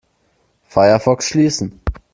[0.67, 1.79] Firefox schließen.